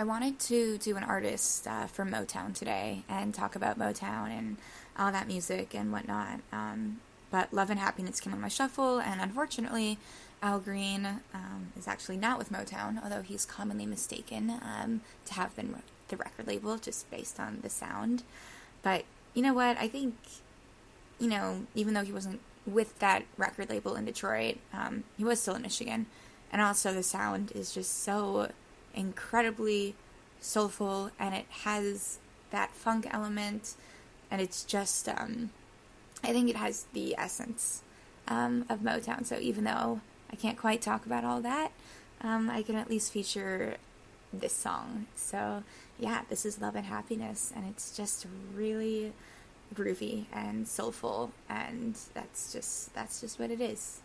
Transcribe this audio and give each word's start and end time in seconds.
I 0.00 0.04
wanted 0.04 0.38
to 0.38 0.78
do 0.78 0.96
an 0.96 1.02
artist 1.02 1.66
uh, 1.66 1.86
from 1.88 2.12
Motown 2.12 2.54
today 2.54 3.02
and 3.08 3.34
talk 3.34 3.56
about 3.56 3.80
Motown 3.80 4.30
and 4.30 4.56
all 4.96 5.10
that 5.10 5.26
music 5.26 5.74
and 5.74 5.90
whatnot. 5.90 6.38
Um, 6.52 7.00
but 7.32 7.52
Love 7.52 7.68
and 7.68 7.80
Happiness 7.80 8.20
came 8.20 8.32
on 8.32 8.40
my 8.40 8.46
shuffle, 8.46 9.00
and 9.00 9.20
unfortunately, 9.20 9.98
Al 10.40 10.60
Green 10.60 11.04
um, 11.34 11.72
is 11.76 11.88
actually 11.88 12.16
not 12.16 12.38
with 12.38 12.52
Motown, 12.52 13.02
although 13.02 13.22
he's 13.22 13.44
commonly 13.44 13.86
mistaken 13.86 14.50
um, 14.62 15.00
to 15.26 15.34
have 15.34 15.56
been 15.56 15.72
with 15.72 15.82
the 16.06 16.16
record 16.16 16.46
label 16.46 16.76
just 16.76 17.10
based 17.10 17.40
on 17.40 17.58
the 17.62 17.68
sound. 17.68 18.22
But 18.84 19.04
you 19.34 19.42
know 19.42 19.52
what? 19.52 19.76
I 19.78 19.88
think, 19.88 20.14
you 21.18 21.26
know, 21.26 21.66
even 21.74 21.94
though 21.94 22.04
he 22.04 22.12
wasn't 22.12 22.38
with 22.64 22.96
that 23.00 23.24
record 23.36 23.68
label 23.68 23.96
in 23.96 24.04
Detroit, 24.04 24.58
um, 24.72 25.02
he 25.16 25.24
was 25.24 25.40
still 25.40 25.56
in 25.56 25.62
Michigan. 25.62 26.06
And 26.52 26.62
also, 26.62 26.94
the 26.94 27.02
sound 27.02 27.50
is 27.50 27.74
just 27.74 28.04
so 28.04 28.52
incredibly 28.98 29.94
soulful 30.40 31.10
and 31.18 31.34
it 31.34 31.46
has 31.62 32.18
that 32.50 32.70
funk 32.72 33.06
element 33.10 33.74
and 34.30 34.40
it's 34.40 34.64
just 34.64 35.08
um, 35.08 35.50
i 36.22 36.32
think 36.32 36.50
it 36.50 36.56
has 36.56 36.86
the 36.92 37.14
essence 37.16 37.82
um, 38.26 38.66
of 38.68 38.80
motown. 38.80 39.24
So 39.24 39.38
even 39.38 39.64
though 39.64 40.00
i 40.30 40.36
can't 40.36 40.58
quite 40.58 40.82
talk 40.82 41.06
about 41.06 41.24
all 41.24 41.40
that 41.40 41.72
um, 42.20 42.50
i 42.50 42.62
can 42.62 42.76
at 42.76 42.90
least 42.90 43.12
feature 43.12 43.76
this 44.32 44.52
song. 44.52 45.06
So 45.14 45.62
yeah 45.98 46.22
this 46.28 46.44
is 46.44 46.60
love 46.60 46.76
and 46.76 46.86
happiness 46.86 47.52
and 47.54 47.64
it's 47.68 47.96
just 47.96 48.26
really 48.54 49.12
groovy 49.74 50.24
and 50.32 50.66
soulful 50.66 51.30
and 51.48 51.96
that's 52.14 52.52
just 52.52 52.92
that's 52.94 53.20
just 53.20 53.38
what 53.38 53.50
it 53.50 53.60
is 53.60 54.00